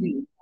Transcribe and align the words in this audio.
Mm-hmm. 0.00 0.35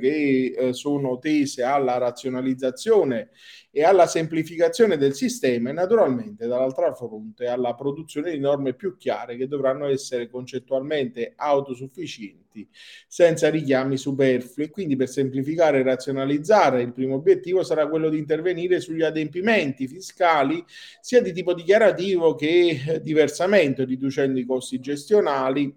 Che 0.00 0.54
eh, 0.56 0.72
sono 0.72 1.20
tese 1.20 1.62
alla 1.62 1.98
razionalizzazione 1.98 3.30
e 3.70 3.84
alla 3.84 4.08
semplificazione 4.08 4.96
del 4.96 5.14
sistema 5.14 5.70
e 5.70 5.72
naturalmente 5.72 6.48
dall'altra 6.48 6.92
fronte 6.92 7.46
alla 7.46 7.74
produzione 7.74 8.32
di 8.32 8.40
norme 8.40 8.74
più 8.74 8.96
chiare 8.96 9.36
che 9.36 9.46
dovranno 9.46 9.86
essere 9.86 10.28
concettualmente 10.28 11.34
autosufficienti 11.36 12.68
senza 13.06 13.48
richiami 13.48 13.96
superflui. 13.96 14.70
Quindi 14.70 14.96
per 14.96 15.08
semplificare 15.08 15.80
e 15.80 15.82
razionalizzare 15.84 16.82
il 16.82 16.92
primo 16.92 17.14
obiettivo 17.14 17.62
sarà 17.62 17.88
quello 17.88 18.08
di 18.08 18.18
intervenire 18.18 18.80
sugli 18.80 19.02
adempimenti 19.02 19.86
fiscali 19.86 20.64
sia 21.00 21.22
di 21.22 21.32
tipo 21.32 21.54
dichiarativo 21.54 22.34
che 22.34 23.00
di 23.02 23.12
versamento, 23.12 23.84
riducendo 23.84 24.40
i 24.40 24.44
costi 24.44 24.80
gestionali 24.80 25.72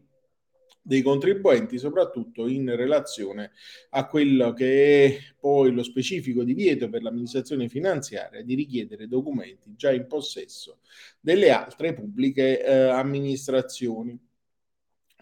dei 0.83 1.01
contribuenti, 1.01 1.77
soprattutto 1.77 2.47
in 2.47 2.75
relazione 2.75 3.51
a 3.91 4.05
quello 4.05 4.51
che 4.51 5.05
è 5.05 5.17
poi 5.39 5.71
lo 5.71 5.81
specifico 5.81 6.43
divieto 6.43 6.89
per 6.89 7.01
l'amministrazione 7.01 7.69
finanziaria 7.69 8.43
di 8.43 8.53
richiedere 8.53 9.07
documenti 9.07 9.73
già 9.75 9.91
in 9.91 10.05
possesso 10.07 10.79
delle 11.21 11.51
altre 11.51 11.93
pubbliche 11.93 12.63
eh, 12.63 12.73
amministrazioni 12.89 14.19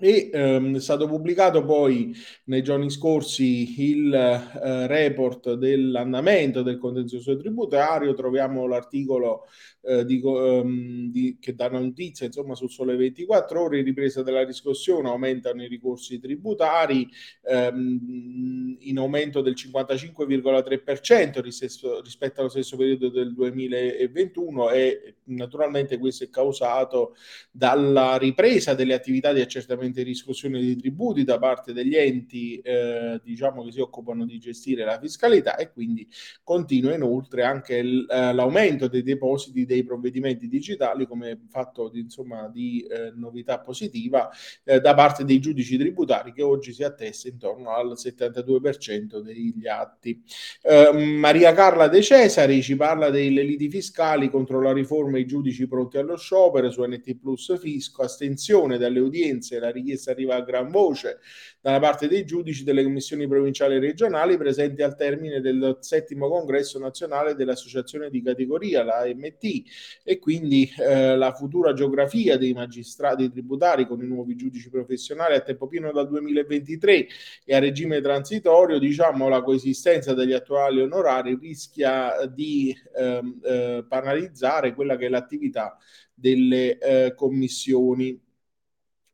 e 0.01 0.31
ehm, 0.33 0.77
è 0.77 0.79
stato 0.79 1.07
pubblicato 1.07 1.63
poi 1.63 2.11
nei 2.45 2.63
giorni 2.63 2.89
scorsi 2.89 3.91
il 3.91 4.11
eh, 4.11 4.87
report 4.87 5.53
dell'andamento 5.53 6.63
del 6.63 6.79
contenzioso 6.79 7.37
tributario, 7.37 8.15
troviamo 8.15 8.65
l'articolo 8.65 9.45
eh, 9.83 10.03
di, 10.03 10.19
ehm, 10.23 11.11
di, 11.11 11.37
che 11.39 11.53
dà 11.53 11.69
notizia 11.69 12.25
insomma 12.25 12.55
sul 12.55 12.71
sole 12.71 12.95
24 12.95 13.61
ore, 13.61 13.83
ripresa 13.83 14.23
della 14.23 14.43
riscossione 14.43 15.09
aumentano 15.09 15.63
i 15.63 15.67
ricorsi 15.67 16.19
tributari 16.19 17.07
ehm, 17.43 18.77
in 18.79 18.97
aumento 18.97 19.41
del 19.41 19.53
55,3% 19.55 21.41
rispetto, 21.41 22.01
rispetto 22.01 22.39
allo 22.39 22.49
stesso 22.49 22.75
periodo 22.75 23.09
del 23.09 23.33
2021 23.33 24.71
e 24.71 25.15
naturalmente 25.25 25.99
questo 25.99 26.23
è 26.23 26.29
causato 26.29 27.15
dalla 27.51 28.17
ripresa 28.17 28.73
delle 28.73 28.95
attività 28.95 29.31
di 29.31 29.41
accertamento 29.41 29.90
e 29.99 30.03
riscossione 30.03 30.59
di 30.59 30.75
tributi 30.75 31.23
da 31.23 31.37
parte 31.37 31.73
degli 31.73 31.95
enti 31.95 32.59
eh, 32.59 33.19
diciamo 33.23 33.63
che 33.63 33.71
si 33.71 33.79
occupano 33.79 34.25
di 34.25 34.39
gestire 34.39 34.85
la 34.85 34.99
fiscalità 34.99 35.57
e 35.57 35.71
quindi 35.71 36.07
continua 36.43 36.93
inoltre 36.93 37.43
anche 37.43 37.83
l, 37.83 38.07
eh, 38.09 38.33
l'aumento 38.33 38.87
dei 38.87 39.03
depositi 39.03 39.65
dei 39.65 39.83
provvedimenti 39.83 40.47
digitali 40.47 41.05
come 41.05 41.39
fatto 41.49 41.89
di, 41.89 41.99
insomma, 41.99 42.47
di 42.47 42.81
eh, 42.89 43.11
novità 43.15 43.59
positiva 43.59 44.29
eh, 44.63 44.79
da 44.79 44.93
parte 44.93 45.23
dei 45.25 45.39
giudici 45.39 45.77
tributari 45.77 46.33
che 46.33 46.41
oggi 46.41 46.73
si 46.73 46.83
attesta 46.83 47.27
intorno 47.27 47.71
al 47.71 47.93
72% 47.93 49.19
degli 49.19 49.67
atti. 49.67 50.21
Eh, 50.61 50.91
Maria 50.93 51.53
Carla 51.53 51.87
De 51.87 52.01
Cesari 52.01 52.61
ci 52.61 52.75
parla 52.75 53.09
delle 53.09 53.43
liti 53.43 53.69
fiscali 53.69 54.29
contro 54.29 54.61
la 54.61 54.73
riforma 54.73 55.17
i 55.17 55.25
giudici 55.25 55.67
pronti 55.67 55.97
allo 55.97 56.17
sciopero 56.17 56.69
su 56.69 56.83
NT 56.83 57.15
Plus 57.15 57.57
Fisco, 57.59 58.03
astensione 58.03 58.77
dalle 58.77 58.99
udienze 58.99 59.55
e 59.55 59.59
la 59.59 59.71
richiesta 59.81 60.11
arriva 60.11 60.35
a 60.35 60.41
gran 60.41 60.69
voce 60.69 61.19
dalla 61.61 61.79
parte 61.79 62.07
dei 62.07 62.25
giudici 62.25 62.63
delle 62.63 62.83
commissioni 62.83 63.27
provinciali 63.27 63.75
e 63.75 63.79
regionali 63.79 64.37
presenti 64.37 64.81
al 64.81 64.95
termine 64.95 65.41
del 65.41 65.77
settimo 65.81 66.27
congresso 66.27 66.79
nazionale 66.79 67.35
dell'associazione 67.35 68.09
di 68.09 68.21
categoria, 68.21 68.83
la 68.83 69.03
MT, 69.05 69.63
e 70.03 70.17
quindi 70.17 70.71
eh, 70.79 71.15
la 71.15 71.33
futura 71.33 71.73
geografia 71.73 72.37
dei 72.37 72.53
magistrati 72.53 73.29
tributari 73.29 73.85
con 73.85 74.01
i 74.01 74.07
nuovi 74.07 74.35
giudici 74.35 74.69
professionali 74.69 75.35
a 75.35 75.41
tempo 75.41 75.67
pieno 75.67 75.91
dal 75.91 76.07
2023 76.07 77.07
e 77.45 77.55
a 77.55 77.59
regime 77.59 78.01
transitorio, 78.01 78.79
diciamo 78.79 79.29
la 79.29 79.43
coesistenza 79.43 80.13
degli 80.13 80.33
attuali 80.33 80.81
onorari 80.81 81.37
rischia 81.39 82.25
di 82.25 82.75
ehm, 82.95 83.39
eh, 83.43 83.85
penalizzare 83.87 84.73
quella 84.73 84.95
che 84.95 85.05
è 85.05 85.09
l'attività 85.09 85.77
delle 86.13 86.77
eh, 86.77 87.13
commissioni 87.15 88.19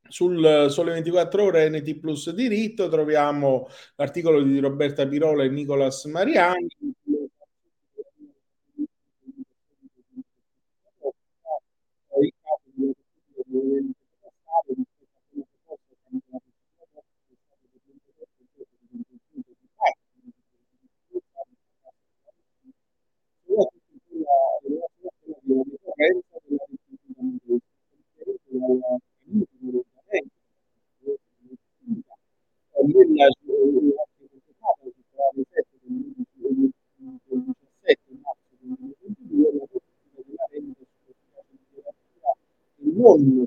sul 0.10 0.68
Sole 0.70 0.94
24 0.94 1.44
Ore 1.44 1.70
NT 1.70 2.00
Plus 2.00 2.32
Diritto 2.32 2.90
troviamo 2.90 3.68
l'articolo 3.96 4.42
di 4.42 4.60
Roberta 4.60 5.08
Pirola 5.08 5.44
e 5.44 5.50
Nicolas 5.50 6.06
Mariani. 6.06 6.68
Non 42.98 43.47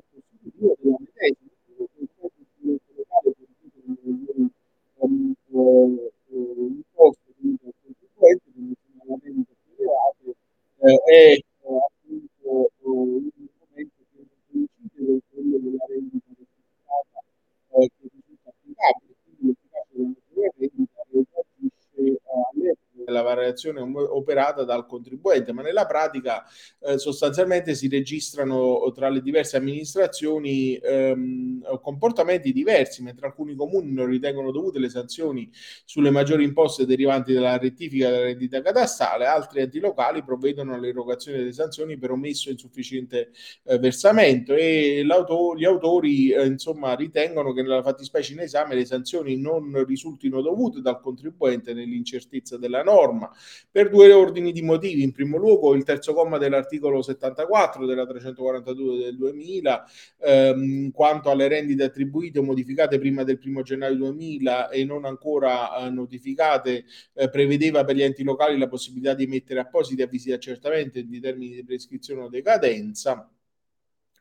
variazione 23.51 23.81
operata 23.81 24.63
dal 24.63 24.85
contribuente 24.85 25.51
ma 25.51 25.61
nella 25.61 25.85
pratica 25.85 26.43
eh, 26.79 26.97
sostanzialmente 26.97 27.75
si 27.75 27.87
registrano 27.87 28.91
tra 28.93 29.09
le 29.09 29.21
diverse 29.21 29.57
amministrazioni 29.57 30.75
ehm, 30.75 31.79
comportamenti 31.81 32.51
diversi, 32.51 33.03
mentre 33.03 33.27
alcuni 33.27 33.55
comuni 33.55 33.91
non 33.91 34.07
ritengono 34.07 34.51
dovute 34.51 34.79
le 34.79 34.89
sanzioni 34.89 35.49
sulle 35.85 36.09
maggiori 36.09 36.43
imposte 36.43 36.85
derivanti 36.85 37.33
dalla 37.33 37.57
rettifica 37.57 38.09
della 38.09 38.23
rendita 38.23 38.61
catastale, 38.61 39.25
altri 39.25 39.61
enti 39.61 39.79
locali 39.79 40.23
provvedono 40.23 40.73
all'erogazione 40.73 41.39
delle 41.39 41.53
sanzioni 41.53 41.97
per 41.97 42.11
omesso 42.11 42.49
insufficiente 42.49 43.31
eh, 43.63 43.77
versamento 43.77 44.53
e 44.53 45.03
gli 45.05 45.65
autori 45.65 46.31
eh, 46.31 46.45
insomma 46.45 46.95
ritengono 46.95 47.53
che 47.53 47.61
nella 47.61 47.83
fattispecie 47.83 48.33
in 48.33 48.39
esame 48.39 48.75
le 48.75 48.85
sanzioni 48.85 49.37
non 49.37 49.83
risultino 49.85 50.41
dovute 50.41 50.81
dal 50.81 50.99
contribuente 50.99 51.73
nell'incertezza 51.73 52.57
della 52.57 52.83
norma 52.83 53.31
per 53.69 53.89
due 53.89 54.11
ordini 54.11 54.51
di 54.51 54.61
motivi. 54.61 55.03
In 55.03 55.11
primo 55.11 55.37
luogo 55.37 55.73
il 55.75 55.83
terzo 55.83 56.13
comma 56.13 56.37
dell'articolo 56.37 56.69
l'articolo 56.71 57.01
74 57.01 57.85
della 57.85 58.05
342 58.05 58.97
del 58.97 59.17
2000 59.17 59.85
ehm, 60.19 60.91
quanto 60.91 61.29
alle 61.29 61.47
rendite 61.47 61.83
attribuite 61.83 62.39
o 62.39 62.43
modificate 62.43 62.99
prima 62.99 63.23
del 63.23 63.37
primo 63.37 63.61
gennaio 63.61 63.95
2000 63.95 64.69
e 64.69 64.85
non 64.85 65.05
ancora 65.05 65.77
eh, 65.77 65.89
notificate 65.89 66.85
eh, 67.13 67.29
prevedeva 67.29 67.83
per 67.83 67.95
gli 67.95 68.03
enti 68.03 68.23
locali 68.23 68.57
la 68.57 68.67
possibilità 68.67 69.13
di 69.13 69.23
emettere 69.23 69.59
appositi 69.59 70.01
avvisi 70.01 70.27
di 70.27 70.33
accertamento 70.33 71.01
di 71.01 71.19
termini 71.19 71.55
di 71.55 71.63
prescrizione 71.63 72.21
o 72.23 72.29
decadenza 72.29 73.29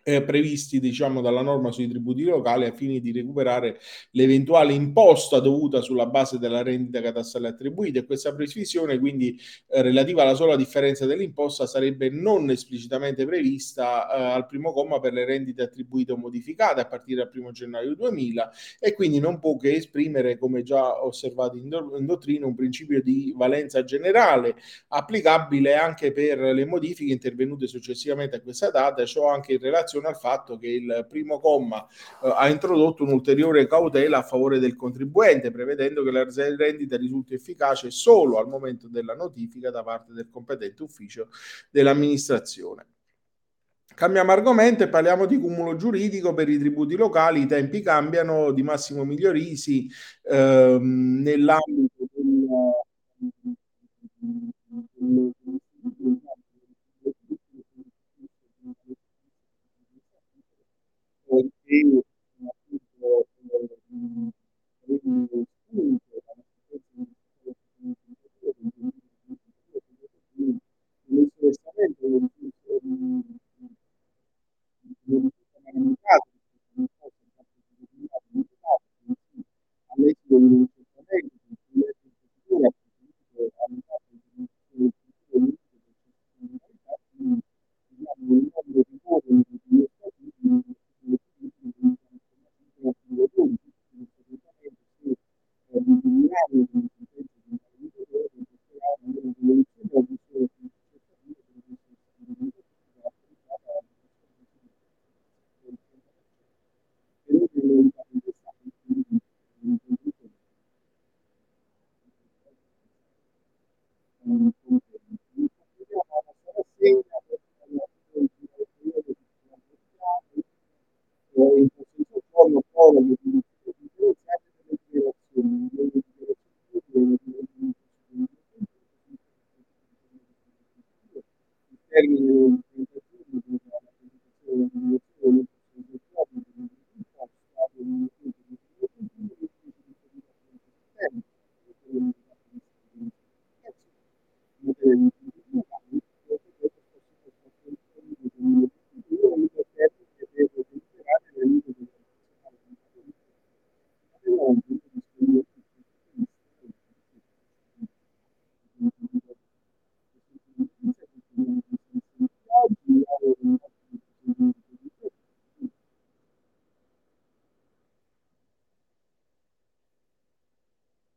eh, 0.03 0.23
previsti 0.23 0.81
diciamo 0.81 1.21
dalla 1.21 1.43
norma 1.43 1.71
sui 1.71 1.89
tributi 1.89 2.25
locali 2.25 2.65
a 2.65 2.73
fine 2.73 3.01
di 3.01 3.13
recuperare 3.13 3.79
l'eventuale 4.13 4.73
imposta 4.73 5.41
dovuta 5.41 5.81
sulla 5.83 6.07
base 6.07 6.39
della 6.39 6.63
rendita 6.63 7.01
catastale 7.01 7.49
attribuita 7.49 7.99
e 7.99 8.07
questa 8.07 8.35
previsione 8.35 8.99
quindi 8.99 9.39
eh, 9.69 9.83
relativa 9.83 10.23
alla 10.23 10.35
sola 10.35 10.57
differenza 10.57 11.07
dell'imposta 11.07 11.67
sarebbe 11.67 12.09
non 12.09 12.51
esplicitamente 12.51 13.27
prevista 13.27 14.09
eh, 14.11 14.23
al 14.33 14.47
primo 14.47 14.73
comma 14.73 15.01
per 15.01 15.13
le 15.13 15.25
rendite 15.25 15.63
attribuite 15.63 16.13
o 16.13 16.17
modificate 16.17 16.81
a 16.81 16.87
partire 16.87 17.21
dal 17.21 17.31
primo 17.31 17.51
gennaio 17.51 17.95
2000 17.95 18.53
e 18.79 18.95
quindi 18.95 19.19
non 19.19 19.39
può 19.39 19.57
che 19.57 19.75
esprimere 19.75 20.39
come 20.39 20.63
già 20.63 21.05
osservato 21.05 21.57
in, 21.57 21.69
do- 21.69 21.97
in 21.99 22.07
dottrina 22.07 22.47
un 22.47 22.55
principio 22.55 23.03
di 23.03 23.35
valenza 23.37 23.85
generale 23.85 24.57
applicabile 24.89 25.75
anche 25.75 26.13
per 26.13 26.39
le 26.39 26.65
modifiche 26.65 27.13
intervenute 27.13 27.67
successivamente 27.67 28.37
a 28.37 28.41
questa 28.41 28.71
data 28.71 29.05
ciò 29.05 29.29
anche 29.29 29.53
in 29.53 29.59
relazione 29.59 29.90
relazione 29.91 30.07
al 30.07 30.17
fatto 30.17 30.59
che 30.59 30.69
il 30.69 31.07
primo 31.09 31.41
comma 31.41 31.85
eh, 32.23 32.33
ha 32.35 32.49
introdotto 32.49 33.03
un'ulteriore 33.03 33.67
cautela 33.67 34.19
a 34.19 34.23
favore 34.23 34.59
del 34.61 34.77
contribuente, 34.77 35.51
prevedendo 35.51 36.05
che 36.05 36.11
la 36.11 36.27
rendita 36.57 36.97
risulti 36.97 37.35
efficace 37.35 37.91
solo 37.91 38.39
al 38.39 38.49
momento 38.49 38.89
della 38.89 39.15
notifica 39.15 39.71
da 39.71 39.83
parte 39.83 40.13
del 40.13 40.29
competente 40.31 40.83
ufficio 40.83 41.29
dell'amministrazione. 41.71 42.87
Cambiamo 43.93 44.33
argomento 44.33 44.83
e 44.83 44.89
parliamo 44.89 45.27
di 45.27 45.39
cumulo 45.39 45.77
giuridico 45.77 46.33
per 46.33 46.49
i 46.49 46.59
tributi 46.59 46.97
locali. 46.97 47.43
I 47.43 47.47
tempi 47.47 47.83
cambiano. 47.83 48.51
Di 48.53 48.63
Massimo 48.63 49.05
Migliorisi 49.05 49.91
ehm, 50.23 51.21
nell'ambito 51.21 52.00